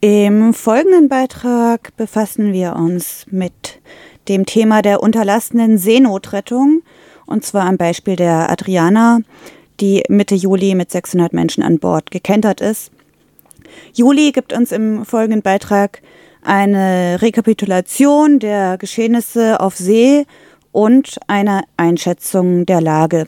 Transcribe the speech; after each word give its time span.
Im 0.00 0.54
folgenden 0.54 1.08
Beitrag 1.08 1.96
befassen 1.96 2.52
wir 2.52 2.76
uns 2.76 3.26
mit 3.32 3.80
dem 4.28 4.46
Thema 4.46 4.80
der 4.80 5.02
unterlassenen 5.02 5.76
Seenotrettung 5.76 6.82
und 7.26 7.44
zwar 7.44 7.64
am 7.64 7.78
Beispiel 7.78 8.14
der 8.14 8.48
Adriana, 8.48 9.22
die 9.80 10.04
Mitte 10.08 10.36
Juli 10.36 10.76
mit 10.76 10.92
600 10.92 11.32
Menschen 11.32 11.64
an 11.64 11.80
Bord 11.80 12.12
gekentert 12.12 12.60
ist. 12.60 12.92
Juli 13.92 14.30
gibt 14.30 14.52
uns 14.52 14.70
im 14.70 15.04
folgenden 15.04 15.42
Beitrag 15.42 16.00
eine 16.42 17.18
Rekapitulation 17.20 18.38
der 18.38 18.78
Geschehnisse 18.78 19.58
auf 19.58 19.74
See 19.74 20.26
und 20.70 21.18
eine 21.26 21.62
Einschätzung 21.76 22.66
der 22.66 22.80
Lage. 22.80 23.26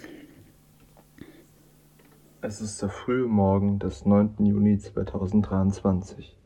Es 2.42 2.60
ist 2.60 2.80
der 2.80 2.90
frühe 2.90 3.26
Morgen 3.26 3.80
des 3.80 4.06
9. 4.06 4.36
Juni 4.38 4.78
2023. 4.78 6.36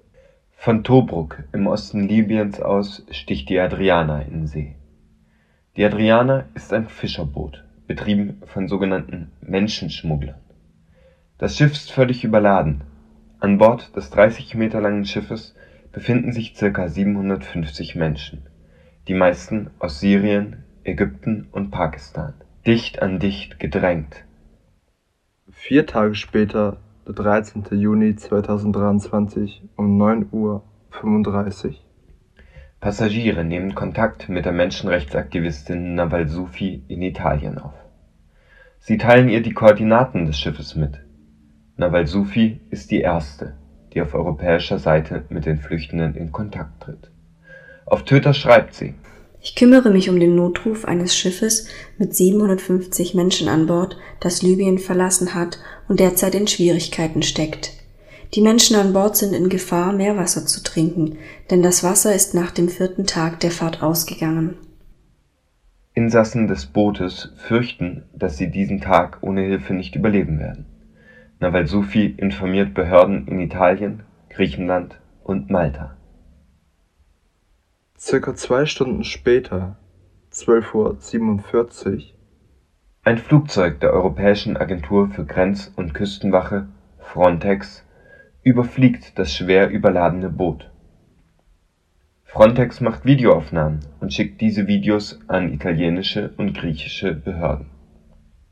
Von 0.65 0.83
Tobruk 0.83 1.43
im 1.53 1.67
Osten 1.67 2.09
Libyens 2.09 2.59
aus 2.59 3.05
sticht 3.11 3.51
die 3.51 3.61
Adriana 3.61 4.23
in 4.23 4.47
See. 4.47 4.77
Die 5.77 5.85
Adriana 5.85 6.47
ist 6.55 6.73
ein 6.73 6.89
Fischerboot, 6.89 7.63
betrieben 7.87 8.41
von 8.47 8.67
sogenannten 8.67 9.31
Menschenschmugglern. 9.43 10.41
Das 11.37 11.59
Schiff 11.59 11.73
ist 11.73 11.93
völlig 11.93 12.25
überladen. 12.25 12.83
An 13.41 13.59
Bord 13.59 13.95
des 13.95 14.09
30 14.09 14.55
Meter 14.55 14.81
langen 14.81 15.05
Schiffes 15.05 15.55
befinden 15.93 16.33
sich 16.33 16.55
ca. 16.55 16.89
750 16.89 17.95
Menschen, 17.95 18.47
die 19.07 19.13
meisten 19.13 19.69
aus 19.81 20.01
Syrien, 20.01 20.65
Ägypten 20.83 21.47
und 21.53 21.73
Pakistan, 21.73 22.33
dicht 22.67 23.03
an 23.03 23.19
dicht 23.19 23.61
gedrängt. 23.61 24.25
Vier 25.51 25.85
Tage 25.85 26.15
später, 26.15 26.79
der 27.07 27.15
13. 27.15 27.65
Juni 27.73 28.17
2023 28.17 29.63
um 29.77 30.01
9.35 30.01 30.33
Uhr. 30.33 31.75
Passagiere 32.81 33.45
nehmen 33.45 33.75
Kontakt 33.75 34.31
mit 34.31 34.47
der 34.47 34.53
Menschenrechtsaktivistin 34.53 35.95
Nawal 35.95 36.29
Sufi 36.29 36.83
in 36.89 37.03
Italien 37.03 37.59
auf. 37.59 37.75
Sie 38.79 38.97
teilen 38.97 39.29
ihr 39.29 39.43
die 39.43 39.53
Koordinaten 39.53 40.25
des 40.25 40.39
Schiffes 40.39 40.77
mit. 40.77 40.99
Nawal 41.77 42.07
Sufi 42.07 42.61
ist 42.71 42.91
die 42.91 43.01
erste, 43.01 43.55
die 43.93 44.01
auf 44.01 44.15
europäischer 44.15 44.79
Seite 44.79 45.25
mit 45.29 45.45
den 45.45 45.59
Flüchtenden 45.59 46.15
in 46.15 46.33
Kontakt 46.33 46.85
tritt. 46.85 47.11
Auf 47.85 48.05
Twitter 48.05 48.33
schreibt 48.33 48.75
sie 48.75 48.95
ich 49.47 49.55
kümmere 49.55 49.91
mich 49.91 50.09
um 50.09 50.19
den 50.19 50.35
Notruf 50.35 50.87
eines 50.87 51.15
Schiffes 51.15 51.69
mit 51.99 52.15
750 52.15 53.13
Menschen 53.13 53.51
an 53.51 53.67
Bord, 53.67 53.99
das 54.21 54.41
Libyen 54.41 54.79
verlassen 54.79 55.35
hat 55.35 55.59
und 55.89 56.01
derzeit 56.01 56.35
in 56.35 56.47
Schwierigkeiten 56.47 57.23
steckt. 57.23 57.73
Die 58.35 58.41
Menschen 58.41 58.77
an 58.77 58.93
Bord 58.93 59.17
sind 59.17 59.33
in 59.33 59.49
Gefahr, 59.49 59.93
Meerwasser 59.93 60.45
zu 60.47 60.63
trinken, 60.63 61.19
denn 61.51 61.63
das 61.63 61.85
Wasser 61.85 62.15
ist 62.15 62.35
nach 62.35 62.51
dem 62.51 62.69
vierten 62.69 63.07
Tag 63.07 63.41
der 63.41 63.51
Fahrt 63.51 63.83
ausgegangen. 63.83 64.57
Insassen 65.95 66.49
des 66.49 66.67
Bootes 66.67 67.33
fürchten, 67.37 68.03
dass 68.13 68.37
sie 68.37 68.51
diesen 68.51 68.81
Tag 68.81 69.19
ohne 69.21 69.43
Hilfe 69.43 69.75
nicht 69.75 69.95
überleben 69.95 70.41
werden. 70.41 70.67
Nawal 71.39 71.69
Sufi 71.69 72.07
informiert 72.07 72.75
Behörden 72.75 73.29
in 73.29 73.39
Italien, 73.39 74.03
Griechenland 74.29 74.99
und 75.23 75.51
Malta. 75.51 75.97
Circa 77.97 78.35
zwei 78.35 78.67
Stunden 78.67 79.05
später 79.05 79.77
(12:47 80.33 80.75
Uhr) 80.75 82.03
Ein 83.07 83.19
Flugzeug 83.19 83.81
der 83.81 83.93
Europäischen 83.93 84.57
Agentur 84.57 85.11
für 85.11 85.27
Grenz 85.27 85.71
und 85.77 85.93
Küstenwache 85.93 86.69
(Frontex) 87.01 87.85
überfliegt 88.43 89.19
das 89.19 89.35
schwer 89.35 89.69
überladene 89.69 90.31
Boot. 90.31 90.71
Frontex 92.25 92.81
macht 92.81 93.05
Videoaufnahmen 93.05 93.81
und 94.01 94.15
schickt 94.15 94.41
diese 94.41 94.67
Videos 94.69 95.21
an 95.27 95.53
italienische 95.53 96.31
und 96.39 96.55
griechische 96.55 97.13
Behörden. 97.13 97.67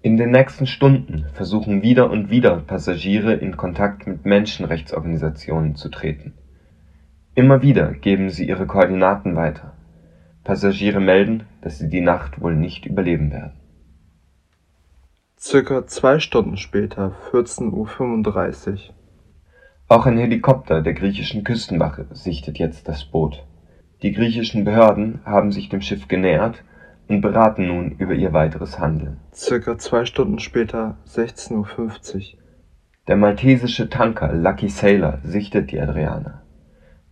In 0.02 0.18
den 0.18 0.32
nächsten 0.32 0.66
Stunden 0.66 1.24
versuchen 1.32 1.80
wieder 1.80 2.10
und 2.10 2.28
wieder 2.28 2.56
Passagiere 2.58 3.32
in 3.32 3.56
Kontakt 3.56 4.06
mit 4.06 4.26
Menschenrechtsorganisationen 4.26 5.76
zu 5.76 5.88
treten 5.88 6.34
Immer 7.34 7.62
wieder 7.62 7.92
geben 7.92 8.28
sie 8.28 8.46
ihre 8.46 8.66
Koordinaten 8.66 9.34
weiter. 9.34 9.72
Passagiere 10.44 11.00
melden, 11.00 11.44
dass 11.62 11.78
sie 11.78 11.88
die 11.88 12.02
Nacht 12.02 12.42
wohl 12.42 12.54
nicht 12.54 12.84
überleben 12.84 13.32
werden. 13.32 13.61
Circa 15.44 15.88
zwei 15.88 16.20
Stunden 16.20 16.56
später, 16.56 17.16
14:35 17.32 18.68
Uhr. 18.68 18.94
Auch 19.88 20.06
ein 20.06 20.16
Helikopter 20.16 20.82
der 20.82 20.92
griechischen 20.92 21.42
Küstenwache 21.42 22.06
sichtet 22.12 22.60
jetzt 22.60 22.86
das 22.86 23.04
Boot. 23.04 23.44
Die 24.02 24.12
griechischen 24.12 24.62
Behörden 24.64 25.18
haben 25.24 25.50
sich 25.50 25.68
dem 25.68 25.80
Schiff 25.80 26.06
genähert 26.06 26.62
und 27.08 27.22
beraten 27.22 27.66
nun 27.66 27.90
über 27.98 28.14
ihr 28.14 28.32
weiteres 28.32 28.78
Handeln. 28.78 29.18
Circa 29.34 29.78
zwei 29.78 30.04
Stunden 30.04 30.38
später, 30.38 30.98
16:50 31.06 32.34
Uhr. 32.34 32.40
Der 33.08 33.16
maltesische 33.16 33.90
Tanker 33.90 34.32
Lucky 34.32 34.68
Sailor 34.68 35.18
sichtet 35.24 35.72
die 35.72 35.80
Adriana. 35.80 36.42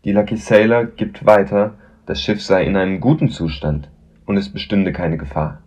Die 0.04 0.12
Lucky 0.12 0.36
Sailor 0.36 0.84
gibt 0.84 1.26
weiter, 1.26 1.74
das 2.06 2.22
Schiff 2.22 2.40
sei 2.40 2.62
in 2.62 2.76
einem 2.76 3.00
guten 3.00 3.28
Zustand 3.28 3.90
und 4.24 4.36
es 4.36 4.52
bestünde 4.52 4.92
keine 4.92 5.19
Gefahr. 5.19 5.64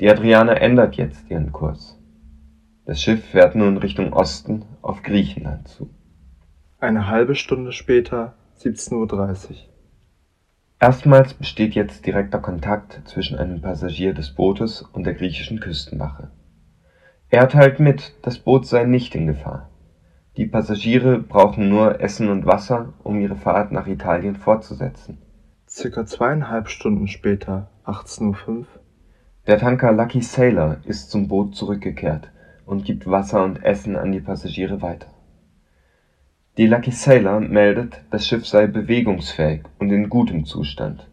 Die 0.00 0.10
Adriana 0.10 0.54
ändert 0.54 0.96
jetzt 0.96 1.30
ihren 1.30 1.52
Kurs. 1.52 1.98
Das 2.84 3.00
Schiff 3.00 3.24
fährt 3.24 3.54
nun 3.54 3.76
Richtung 3.76 4.12
Osten 4.12 4.64
auf 4.80 5.02
Griechenland 5.02 5.68
zu. 5.68 5.90
Eine 6.80 7.08
halbe 7.08 7.34
Stunde 7.34 7.72
später, 7.72 8.34
17:30 8.58 9.50
Uhr. 9.50 9.56
Erstmals 10.80 11.34
besteht 11.34 11.74
jetzt 11.74 12.06
direkter 12.06 12.40
Kontakt 12.40 13.02
zwischen 13.04 13.38
einem 13.38 13.60
Passagier 13.60 14.14
des 14.14 14.30
Bootes 14.30 14.82
und 14.82 15.04
der 15.04 15.14
griechischen 15.14 15.60
Küstenwache. 15.60 16.30
Er 17.28 17.48
teilt 17.48 17.78
mit, 17.78 18.14
das 18.22 18.38
Boot 18.38 18.66
sei 18.66 18.84
nicht 18.84 19.14
in 19.14 19.26
Gefahr 19.26 19.68
die 20.38 20.46
Passagiere 20.46 21.18
brauchen 21.18 21.68
nur 21.68 22.00
Essen 22.00 22.30
und 22.30 22.46
Wasser, 22.46 22.94
um 23.02 23.20
ihre 23.20 23.36
Fahrt 23.36 23.70
nach 23.70 23.86
Italien 23.86 24.36
fortzusetzen. 24.36 25.18
Circa 25.68 26.06
zweieinhalb 26.06 26.70
Stunden 26.70 27.06
später, 27.06 27.68
18:05 27.84 28.48
Uhr. 28.48 28.66
Der 29.46 29.58
Tanker 29.58 29.92
Lucky 29.92 30.22
Sailor 30.22 30.78
ist 30.84 31.10
zum 31.10 31.28
Boot 31.28 31.56
zurückgekehrt 31.56 32.30
und 32.64 32.84
gibt 32.84 33.06
Wasser 33.06 33.44
und 33.44 33.64
Essen 33.64 33.96
an 33.96 34.12
die 34.12 34.20
Passagiere 34.20 34.82
weiter. 34.82 35.08
Die 36.56 36.66
Lucky 36.66 36.92
Sailor 36.92 37.40
meldet, 37.40 38.00
das 38.10 38.26
Schiff 38.26 38.46
sei 38.46 38.66
bewegungsfähig 38.66 39.62
und 39.78 39.90
in 39.90 40.08
gutem 40.08 40.44
Zustand. 40.44 41.08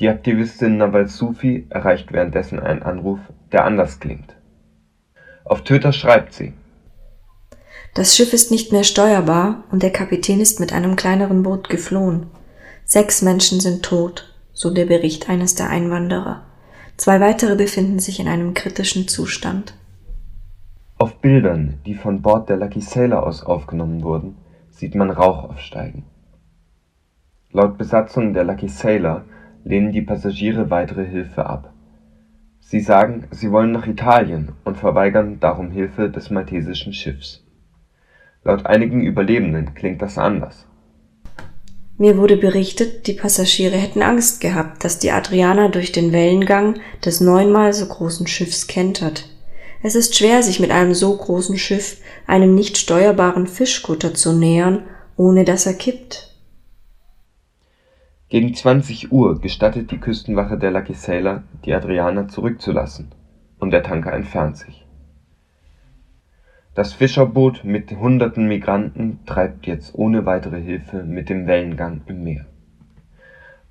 Die 0.00 0.08
Aktivistin 0.08 0.78
Nawal 0.78 1.06
Sufi 1.06 1.66
erreicht 1.70 2.12
währenddessen 2.12 2.58
einen 2.58 2.82
Anruf, 2.82 3.20
der 3.52 3.64
anders 3.64 4.00
klingt. 4.00 4.34
Auf 5.44 5.62
Twitter 5.62 5.92
schreibt 5.92 6.32
sie 6.32 6.54
das 7.94 8.16
Schiff 8.16 8.32
ist 8.32 8.50
nicht 8.50 8.72
mehr 8.72 8.82
steuerbar 8.82 9.62
und 9.70 9.84
der 9.84 9.92
Kapitän 9.92 10.40
ist 10.40 10.58
mit 10.58 10.72
einem 10.72 10.96
kleineren 10.96 11.44
Boot 11.44 11.68
geflohen. 11.68 12.26
Sechs 12.84 13.22
Menschen 13.22 13.60
sind 13.60 13.84
tot, 13.84 14.34
so 14.52 14.70
der 14.70 14.86
Bericht 14.86 15.28
eines 15.28 15.54
der 15.54 15.70
Einwanderer. 15.70 16.42
Zwei 16.96 17.20
weitere 17.20 17.56
befinden 17.56 17.98
sich 17.98 18.20
in 18.20 18.28
einem 18.28 18.54
kritischen 18.54 19.08
Zustand. 19.08 19.74
Auf 20.96 21.20
Bildern, 21.20 21.80
die 21.86 21.94
von 21.94 22.22
Bord 22.22 22.48
der 22.48 22.56
Lucky 22.56 22.80
Sailor 22.80 23.26
aus 23.26 23.42
aufgenommen 23.42 24.02
wurden, 24.02 24.36
sieht 24.70 24.94
man 24.94 25.10
Rauch 25.10 25.44
aufsteigen. 25.44 26.04
Laut 27.50 27.78
Besatzung 27.78 28.32
der 28.32 28.44
Lucky 28.44 28.68
Sailor 28.68 29.24
lehnen 29.64 29.92
die 29.92 30.02
Passagiere 30.02 30.70
weitere 30.70 31.04
Hilfe 31.04 31.46
ab. 31.46 31.72
Sie 32.60 32.80
sagen, 32.80 33.26
sie 33.30 33.50
wollen 33.50 33.72
nach 33.72 33.86
Italien 33.86 34.52
und 34.64 34.76
verweigern 34.76 35.38
darum 35.40 35.70
Hilfe 35.70 36.10
des 36.10 36.30
maltesischen 36.30 36.92
Schiffs. 36.92 37.44
Laut 38.44 38.66
einigen 38.66 39.02
Überlebenden 39.02 39.74
klingt 39.74 40.00
das 40.00 40.16
anders. 40.16 40.66
Mir 41.96 42.18
wurde 42.18 42.36
berichtet, 42.36 43.06
die 43.06 43.12
Passagiere 43.12 43.76
hätten 43.76 44.02
Angst 44.02 44.40
gehabt, 44.40 44.84
dass 44.84 44.98
die 44.98 45.12
Adriana 45.12 45.68
durch 45.68 45.92
den 45.92 46.12
Wellengang 46.12 46.80
des 47.04 47.20
neunmal 47.20 47.72
so 47.72 47.86
großen 47.86 48.26
Schiffs 48.26 48.66
kentert. 48.66 49.28
Es 49.82 49.94
ist 49.94 50.16
schwer, 50.16 50.42
sich 50.42 50.58
mit 50.58 50.70
einem 50.72 50.94
so 50.94 51.16
großen 51.16 51.56
Schiff 51.56 51.98
einem 52.26 52.54
nicht 52.54 52.78
steuerbaren 52.78 53.46
Fischkutter 53.46 54.14
zu 54.14 54.32
nähern, 54.32 54.82
ohne 55.16 55.44
dass 55.44 55.66
er 55.66 55.74
kippt. 55.74 56.34
Gegen 58.28 58.54
20 58.54 59.12
Uhr 59.12 59.40
gestattet 59.40 59.92
die 59.92 59.98
Küstenwache 59.98 60.58
der 60.58 60.72
Lucky 60.72 60.94
Sailor, 60.94 61.44
die 61.64 61.74
Adriana 61.74 62.26
zurückzulassen, 62.26 63.12
und 63.60 63.70
der 63.70 63.84
Tanker 63.84 64.12
entfernt 64.12 64.56
sich. 64.56 64.83
Das 66.74 66.92
Fischerboot 66.92 67.62
mit 67.62 67.92
hunderten 67.92 68.48
Migranten 68.48 69.20
treibt 69.26 69.68
jetzt 69.68 69.94
ohne 69.94 70.26
weitere 70.26 70.60
Hilfe 70.60 71.04
mit 71.04 71.28
dem 71.28 71.46
Wellengang 71.46 72.00
im 72.06 72.24
Meer. 72.24 72.46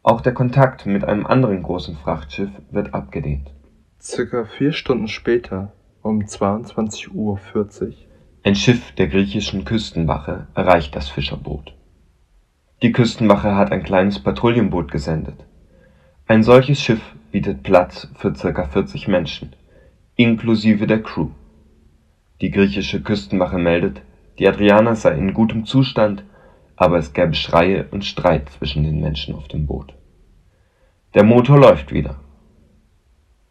Auch 0.03 0.21
der 0.21 0.33
Kontakt 0.33 0.85
mit 0.85 1.03
einem 1.03 1.25
anderen 1.25 1.63
großen 1.63 1.97
Frachtschiff 1.97 2.49
wird 2.71 2.93
abgelehnt. 2.93 3.51
Circa 3.99 4.45
vier 4.45 4.71
Stunden 4.71 5.09
später, 5.09 5.73
um 6.01 6.21
22:40 6.21 7.09
Uhr, 7.13 7.39
ein 8.43 8.55
Schiff 8.55 8.93
der 8.93 9.07
griechischen 9.07 9.65
Küstenwache 9.65 10.47
erreicht 10.55 10.95
das 10.95 11.09
Fischerboot. 11.09 11.73
Die 12.81 12.93
Küstenwache 12.93 13.55
hat 13.55 13.73
ein 13.73 13.83
kleines 13.83 14.19
Patrouillenboot 14.19 14.91
gesendet. 14.91 15.45
Ein 16.25 16.43
solches 16.43 16.81
Schiff 16.81 17.01
bietet 17.33 17.63
Platz 17.63 18.09
für 18.15 18.31
ca. 18.31 18.63
40 18.63 19.09
Menschen, 19.09 19.53
inklusive 20.15 20.87
der 20.87 21.03
Crew. 21.03 21.31
Die 22.41 22.51
griechische 22.51 23.01
Küstenwache 23.01 23.57
meldet, 23.57 24.01
die 24.39 24.47
Adriana 24.47 24.95
sei 24.95 25.13
in 25.13 25.33
gutem 25.33 25.65
Zustand, 25.65 26.23
aber 26.75 26.97
es 26.97 27.13
gäbe 27.13 27.35
Schreie 27.35 27.87
und 27.91 28.03
Streit 28.03 28.49
zwischen 28.49 28.83
den 28.83 28.99
Menschen 28.99 29.35
auf 29.35 29.47
dem 29.47 29.67
Boot. 29.67 29.93
Der 31.13 31.23
Motor 31.23 31.59
läuft 31.59 31.93
wieder. 31.93 32.19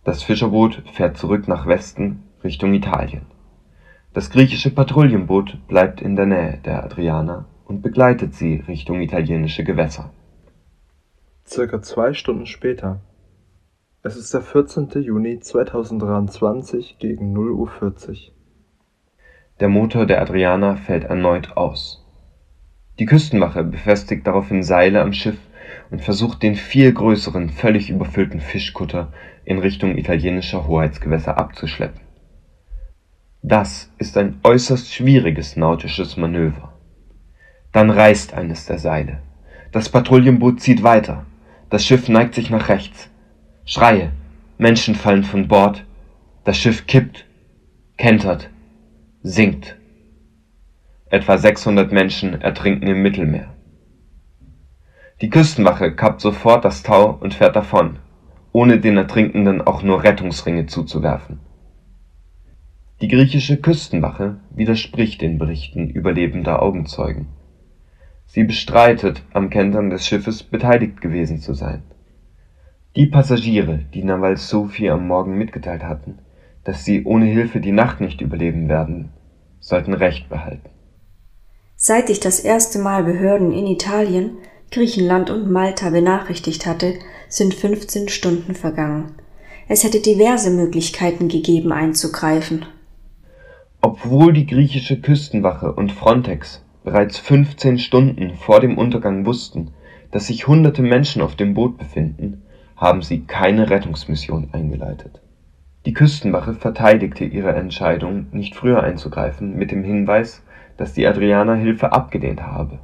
Das 0.04 0.22
Fischerboot 0.22 0.82
fährt 0.92 1.16
zurück 1.16 1.46
nach 1.46 1.66
Westen 1.66 2.24
Richtung 2.42 2.74
Italien. 2.74 3.26
Das 4.12 4.30
griechische 4.30 4.70
Patrouillenboot 4.70 5.66
bleibt 5.68 6.02
in 6.02 6.16
der 6.16 6.26
Nähe 6.26 6.58
der 6.64 6.84
Adriana 6.84 7.46
und 7.64 7.82
begleitet 7.82 8.34
sie 8.34 8.56
Richtung 8.66 9.00
italienische 9.00 9.64
Gewässer. 9.64 10.10
Circa 11.46 11.80
zwei 11.82 12.12
Stunden 12.12 12.46
später. 12.46 13.00
Es 14.02 14.16
ist 14.16 14.34
der 14.34 14.42
14. 14.42 14.90
Juni 15.02 15.38
2023 15.38 16.98
gegen 16.98 17.36
0.40 17.36 18.08
Uhr. 18.08 18.32
Der 19.62 19.68
Motor 19.68 20.06
der 20.06 20.20
Adriana 20.20 20.74
fällt 20.74 21.04
erneut 21.04 21.56
aus. 21.56 22.04
Die 22.98 23.06
Küstenwache 23.06 23.62
befestigt 23.62 24.26
daraufhin 24.26 24.64
Seile 24.64 25.00
am 25.00 25.12
Schiff 25.12 25.38
und 25.92 26.02
versucht 26.02 26.42
den 26.42 26.56
viel 26.56 26.92
größeren, 26.92 27.48
völlig 27.48 27.88
überfüllten 27.88 28.40
Fischkutter 28.40 29.12
in 29.44 29.60
Richtung 29.60 29.96
italienischer 29.96 30.66
Hoheitsgewässer 30.66 31.38
abzuschleppen. 31.38 32.00
Das 33.42 33.92
ist 33.98 34.18
ein 34.18 34.40
äußerst 34.42 34.92
schwieriges 34.92 35.54
nautisches 35.56 36.16
Manöver. 36.16 36.72
Dann 37.70 37.90
reißt 37.90 38.34
eines 38.34 38.66
der 38.66 38.80
Seile. 38.80 39.22
Das 39.70 39.88
Patrouillenboot 39.90 40.60
zieht 40.60 40.82
weiter. 40.82 41.24
Das 41.70 41.86
Schiff 41.86 42.08
neigt 42.08 42.34
sich 42.34 42.50
nach 42.50 42.68
rechts. 42.68 43.10
Schreie. 43.64 44.10
Menschen 44.58 44.96
fallen 44.96 45.22
von 45.22 45.46
Bord. 45.46 45.84
Das 46.42 46.56
Schiff 46.56 46.88
kippt, 46.88 47.26
kentert, 47.96 48.50
sinkt. 49.24 49.76
Etwa 51.08 51.38
600 51.38 51.92
Menschen 51.92 52.40
ertrinken 52.40 52.88
im 52.88 53.02
Mittelmeer. 53.02 53.54
Die 55.20 55.30
Küstenwache 55.30 55.94
kappt 55.94 56.20
sofort 56.20 56.64
das 56.64 56.82
Tau 56.82 57.18
und 57.20 57.34
fährt 57.34 57.54
davon, 57.54 58.00
ohne 58.50 58.80
den 58.80 58.96
Ertrinkenden 58.96 59.60
auch 59.60 59.84
nur 59.84 60.02
Rettungsringe 60.02 60.66
zuzuwerfen. 60.66 61.38
Die 63.00 63.06
griechische 63.06 63.58
Küstenwache 63.58 64.40
widerspricht 64.50 65.22
den 65.22 65.38
Berichten 65.38 65.88
überlebender 65.88 66.60
Augenzeugen. 66.60 67.28
Sie 68.26 68.42
bestreitet, 68.42 69.22
am 69.32 69.50
Kentern 69.50 69.90
des 69.90 70.04
Schiffes 70.04 70.42
beteiligt 70.42 71.00
gewesen 71.00 71.38
zu 71.38 71.54
sein. 71.54 71.84
Die 72.96 73.06
Passagiere, 73.06 73.84
die 73.94 74.02
Nawal 74.02 74.36
Sophie 74.36 74.90
am 74.90 75.06
Morgen 75.06 75.38
mitgeteilt 75.38 75.84
hatten, 75.84 76.18
dass 76.64 76.84
sie 76.84 77.04
ohne 77.04 77.26
Hilfe 77.26 77.60
die 77.60 77.72
Nacht 77.72 78.00
nicht 78.00 78.20
überleben 78.20 78.68
werden, 78.68 79.10
sollten 79.60 79.94
Recht 79.94 80.28
behalten. 80.28 80.68
Seit 81.76 82.10
ich 82.10 82.20
das 82.20 82.40
erste 82.40 82.78
Mal 82.78 83.04
Behörden 83.04 83.52
in 83.52 83.66
Italien, 83.66 84.38
Griechenland 84.70 85.30
und 85.30 85.50
Malta 85.50 85.90
benachrichtigt 85.90 86.66
hatte, 86.66 86.94
sind 87.28 87.54
15 87.54 88.08
Stunden 88.08 88.54
vergangen. 88.54 89.14
Es 89.68 89.84
hätte 89.84 90.00
diverse 90.00 90.50
Möglichkeiten 90.50 91.28
gegeben 91.28 91.72
einzugreifen. 91.72 92.66
Obwohl 93.80 94.32
die 94.32 94.46
griechische 94.46 95.00
Küstenwache 95.00 95.72
und 95.72 95.92
Frontex 95.92 96.64
bereits 96.84 97.18
15 97.18 97.78
Stunden 97.78 98.36
vor 98.36 98.60
dem 98.60 98.78
Untergang 98.78 99.26
wussten, 99.26 99.72
dass 100.10 100.26
sich 100.26 100.46
hunderte 100.46 100.82
Menschen 100.82 101.22
auf 101.22 101.36
dem 101.36 101.54
Boot 101.54 101.78
befinden, 101.78 102.42
haben 102.76 103.02
sie 103.02 103.20
keine 103.20 103.70
Rettungsmission 103.70 104.50
eingeleitet. 104.52 105.20
Die 105.84 105.94
Küstenwache 105.94 106.54
verteidigte 106.54 107.24
ihre 107.24 107.54
Entscheidung, 107.54 108.26
nicht 108.30 108.54
früher 108.54 108.84
einzugreifen, 108.84 109.56
mit 109.56 109.72
dem 109.72 109.82
Hinweis, 109.82 110.42
dass 110.76 110.92
die 110.92 111.06
Adriana 111.06 111.54
Hilfe 111.54 111.92
abgelehnt 111.92 112.42
habe. 112.42 112.78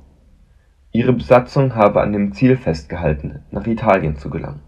Ihre 0.91 1.13
Besatzung 1.13 1.77
habe 1.77 2.01
an 2.01 2.13
dem 2.13 2.33
Ziel 2.33 2.57
festgehalten, 2.57 3.45
nach 3.53 3.67
Italien 3.67 4.17
zu 4.17 4.31
gelangen. 4.31 4.63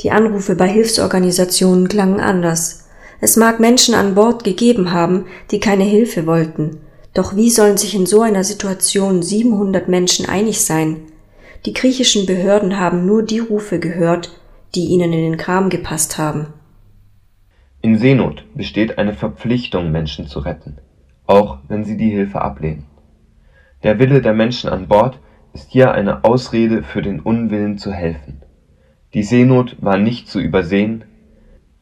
Die 0.00 0.12
Anrufe 0.12 0.54
bei 0.54 0.68
Hilfsorganisationen 0.68 1.88
klangen 1.88 2.20
anders. 2.20 2.88
Es 3.20 3.36
mag 3.36 3.58
Menschen 3.58 3.96
an 3.96 4.14
Bord 4.14 4.44
gegeben 4.44 4.92
haben, 4.92 5.26
die 5.50 5.58
keine 5.58 5.82
Hilfe 5.82 6.26
wollten. 6.26 6.78
Doch 7.12 7.34
wie 7.34 7.50
sollen 7.50 7.76
sich 7.76 7.96
in 7.96 8.06
so 8.06 8.20
einer 8.22 8.44
Situation 8.44 9.22
700 9.22 9.88
Menschen 9.88 10.28
einig 10.28 10.60
sein? 10.64 10.98
Die 11.66 11.72
griechischen 11.72 12.26
Behörden 12.26 12.78
haben 12.78 13.04
nur 13.04 13.24
die 13.24 13.40
Rufe 13.40 13.80
gehört, 13.80 14.40
die 14.76 14.84
ihnen 14.84 15.12
in 15.12 15.32
den 15.32 15.36
Kram 15.36 15.70
gepasst 15.70 16.18
haben. 16.18 16.46
In 17.80 17.96
Seenot 17.96 18.44
besteht 18.54 18.98
eine 18.98 19.12
Verpflichtung, 19.12 19.92
Menschen 19.92 20.26
zu 20.26 20.40
retten, 20.40 20.78
auch 21.26 21.58
wenn 21.68 21.84
sie 21.84 21.96
die 21.96 22.10
Hilfe 22.10 22.40
ablehnen. 22.40 22.86
Der 23.82 23.98
Wille 23.98 24.20
der 24.20 24.34
Menschen 24.34 24.70
an 24.70 24.88
Bord 24.88 25.20
ist 25.52 25.70
hier 25.70 25.92
eine 25.92 26.24
Ausrede 26.24 26.82
für 26.82 27.02
den 27.02 27.20
Unwillen 27.20 27.78
zu 27.78 27.92
helfen. 27.92 28.42
Die 29.14 29.22
Seenot 29.22 29.76
war 29.80 29.96
nicht 29.96 30.28
zu 30.28 30.40
übersehen 30.40 31.04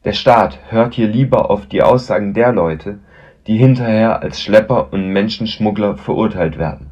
der 0.07 0.13
Staat 0.13 0.59
hört 0.69 0.93
hier 0.93 1.09
lieber 1.09 1.51
auf 1.51 1.65
die 1.65 1.81
Aussagen 1.81 2.33
der 2.33 2.53
Leute, 2.53 2.99
die 3.45 3.57
hinterher 3.57 4.21
als 4.21 4.41
Schlepper 4.41 4.93
und 4.93 5.09
Menschenschmuggler 5.09 5.97
verurteilt 5.97 6.57
werden. 6.57 6.91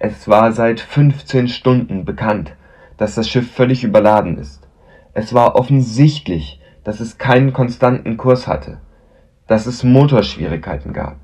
Es 0.00 0.26
war 0.26 0.50
seit 0.50 0.80
15 0.80 1.46
Stunden 1.46 2.04
bekannt, 2.04 2.56
dass 2.96 3.14
das 3.14 3.28
Schiff 3.28 3.48
völlig 3.48 3.84
überladen 3.84 4.38
ist. 4.38 4.68
Es 5.12 5.34
war 5.34 5.54
offensichtlich, 5.54 6.60
dass 6.84 7.00
es 7.00 7.18
keinen 7.18 7.52
konstanten 7.52 8.16
Kurs 8.16 8.46
hatte, 8.46 8.78
dass 9.46 9.66
es 9.66 9.82
Motorschwierigkeiten 9.82 10.92
gab. 10.92 11.16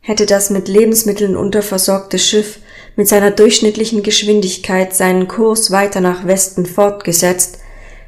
Hätte 0.00 0.26
das 0.26 0.50
mit 0.50 0.68
Lebensmitteln 0.68 1.34
unterversorgte 1.34 2.18
Schiff 2.18 2.58
mit 2.94 3.08
seiner 3.08 3.30
durchschnittlichen 3.30 4.02
Geschwindigkeit 4.02 4.94
seinen 4.94 5.28
Kurs 5.28 5.70
weiter 5.70 6.00
nach 6.00 6.26
Westen 6.26 6.66
fortgesetzt, 6.66 7.60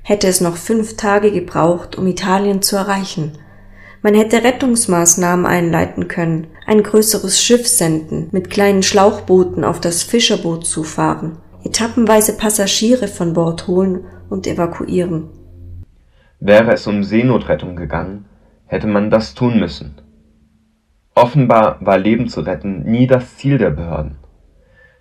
hätte 0.02 0.28
es 0.28 0.40
noch 0.40 0.56
fünf 0.56 0.96
Tage 0.96 1.32
gebraucht, 1.32 1.96
um 1.96 2.06
Italien 2.06 2.60
zu 2.60 2.76
erreichen. 2.76 3.38
Man 4.02 4.14
hätte 4.14 4.44
Rettungsmaßnahmen 4.44 5.46
einleiten 5.46 6.06
können, 6.06 6.48
ein 6.66 6.82
größeres 6.82 7.42
Schiff 7.42 7.66
senden, 7.66 8.28
mit 8.30 8.50
kleinen 8.50 8.82
Schlauchbooten 8.82 9.64
auf 9.64 9.80
das 9.80 10.02
Fischerboot 10.02 10.66
zufahren, 10.66 11.38
etappenweise 11.64 12.34
Passagiere 12.34 13.08
von 13.08 13.32
Bord 13.32 13.66
holen 13.66 14.04
und 14.28 14.46
evakuieren. 14.46 15.30
Wäre 16.40 16.72
es 16.72 16.86
um 16.86 17.02
Seenotrettung 17.02 17.76
gegangen, 17.76 18.26
hätte 18.66 18.86
man 18.86 19.10
das 19.10 19.34
tun 19.34 19.58
müssen. 19.58 19.94
Offenbar 21.14 21.78
war 21.80 21.96
Leben 21.96 22.28
zu 22.28 22.42
retten 22.42 22.82
nie 22.82 23.06
das 23.06 23.36
Ziel 23.36 23.56
der 23.56 23.70
Behörden. 23.70 24.18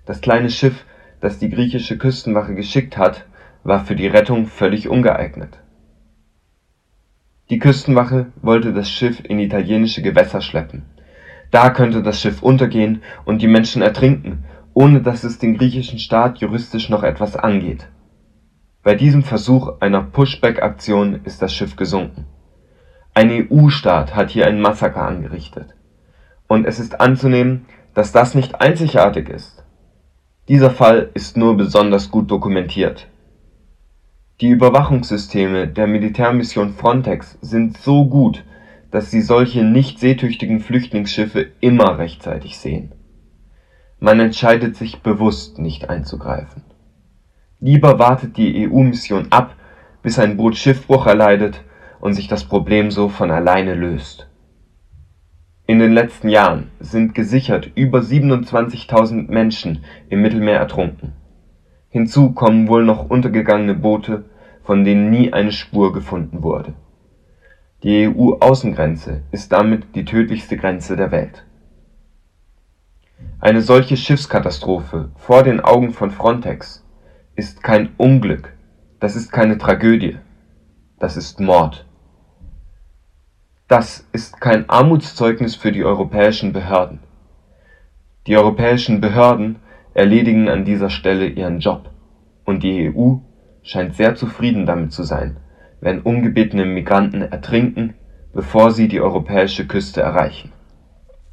Das 0.05 0.21
kleine 0.21 0.49
Schiff, 0.49 0.85
das 1.19 1.39
die 1.39 1.49
griechische 1.49 1.97
Küstenwache 1.97 2.55
geschickt 2.55 2.97
hat, 2.97 3.25
war 3.63 3.83
für 3.83 3.95
die 3.95 4.07
Rettung 4.07 4.45
völlig 4.45 4.87
ungeeignet. 4.87 5.59
Die 7.49 7.59
Küstenwache 7.59 8.27
wollte 8.41 8.73
das 8.73 8.89
Schiff 8.89 9.21
in 9.23 9.39
italienische 9.39 10.01
Gewässer 10.01 10.41
schleppen. 10.41 10.83
Da 11.51 11.69
könnte 11.69 12.01
das 12.01 12.21
Schiff 12.21 12.41
untergehen 12.41 13.03
und 13.25 13.41
die 13.41 13.47
Menschen 13.47 13.81
ertrinken, 13.81 14.45
ohne 14.73 15.01
dass 15.01 15.23
es 15.23 15.37
den 15.37 15.57
griechischen 15.57 15.99
Staat 15.99 16.37
juristisch 16.39 16.89
noch 16.89 17.03
etwas 17.03 17.35
angeht. 17.35 17.87
Bei 18.85 18.95
diesem 18.95 19.23
Versuch 19.23 19.81
einer 19.81 20.01
Pushback-Aktion 20.01 21.19
ist 21.25 21.41
das 21.41 21.53
Schiff 21.53 21.75
gesunken. 21.75 22.25
Ein 23.13 23.49
EU-Staat 23.51 24.15
hat 24.15 24.29
hier 24.29 24.47
ein 24.47 24.61
Massaker 24.61 25.05
angerichtet. 25.05 25.75
Und 26.47 26.65
es 26.65 26.79
ist 26.79 27.01
anzunehmen, 27.01 27.65
dass 27.93 28.13
das 28.13 28.33
nicht 28.33 28.61
einzigartig 28.61 29.27
ist. 29.27 29.65
Dieser 30.47 30.71
Fall 30.71 31.09
ist 31.13 31.35
nur 31.35 31.57
besonders 31.57 32.09
gut 32.09 32.31
dokumentiert 32.31 33.09
die 34.41 34.49
Überwachungssysteme 34.49 35.69
der 35.69 35.87
Militärmission 35.87 36.73
Frontex 36.73 37.37
sind 37.41 37.77
so 37.77 38.05
gut, 38.05 38.43
dass 38.91 39.09
sie 39.09 39.21
solche 39.21 39.63
nicht 39.63 39.99
seetüchtigen 39.99 40.59
Flüchtlingsschiffe 40.59 41.47
immer 41.61 41.99
rechtzeitig 41.99 42.57
sehen. 42.57 42.91
Man 44.01 44.19
entscheidet 44.19 44.75
sich 44.75 45.01
bewusst, 45.01 45.57
nicht 45.57 45.89
einzugreifen. 45.89 46.63
Lieber 47.65 47.97
wartet 47.97 48.37
die 48.37 48.69
EU-Mission 48.69 49.31
ab, 49.31 49.55
bis 50.03 50.19
ein 50.19 50.37
Boot 50.37 50.55
Schiffbruch 50.55 51.07
erleidet 51.07 51.63
und 51.99 52.13
sich 52.13 52.27
das 52.27 52.43
Problem 52.43 52.91
so 52.91 53.09
von 53.09 53.31
alleine 53.31 53.73
löst. 53.73 54.29
In 55.65 55.79
den 55.79 55.91
letzten 55.91 56.29
Jahren 56.29 56.69
sind 56.79 57.15
gesichert 57.15 57.71
über 57.73 58.01
27.000 58.01 59.31
Menschen 59.31 59.83
im 60.09 60.21
Mittelmeer 60.21 60.59
ertrunken 60.59 61.13
Hinzu 61.89 62.33
kommen 62.33 62.67
wohl 62.67 62.85
noch 62.85 63.09
untergegangene 63.09 63.73
Boote, 63.73 64.25
von 64.61 64.83
denen 64.83 65.09
nie 65.09 65.33
eine 65.33 65.51
Spur 65.51 65.91
gefunden 65.91 66.43
wurde. 66.43 66.75
Die 67.81 68.07
EU-Außengrenze 68.07 69.23
ist 69.31 69.51
damit 69.51 69.95
die 69.95 70.05
tödlichste 70.05 70.55
Grenze 70.55 70.95
der 70.95 71.09
Welt. 71.09 71.47
Eine 73.39 73.63
solche 73.63 73.97
Schiffskatastrophe 73.97 75.09
vor 75.15 75.41
den 75.41 75.61
Augen 75.61 75.93
von 75.93 76.11
Frontex 76.11 76.84
ist 77.35 77.63
kein 77.63 77.89
Unglück, 77.97 78.53
das 78.99 79.15
ist 79.15 79.31
keine 79.31 79.57
Tragödie, 79.57 80.17
das 80.99 81.17
ist 81.17 81.39
Mord. 81.39 81.85
Das 83.67 84.07
ist 84.13 84.39
kein 84.39 84.69
Armutszeugnis 84.69 85.55
für 85.55 85.71
die 85.71 85.83
europäischen 85.83 86.53
Behörden. 86.53 86.99
Die 88.27 88.37
europäischen 88.37 89.01
Behörden 89.01 89.57
erledigen 89.93 90.49
an 90.49 90.65
dieser 90.65 90.89
Stelle 90.89 91.27
ihren 91.27 91.59
Job, 91.59 91.89
und 92.45 92.63
die 92.63 92.93
EU 92.93 93.17
scheint 93.63 93.95
sehr 93.95 94.15
zufrieden 94.15 94.65
damit 94.65 94.93
zu 94.93 95.03
sein, 95.03 95.37
wenn 95.81 96.01
ungebetene 96.01 96.65
Migranten 96.65 97.21
ertrinken, 97.21 97.95
bevor 98.33 98.71
sie 98.71 98.87
die 98.87 99.01
europäische 99.01 99.67
Küste 99.67 100.01
erreichen 100.01 100.54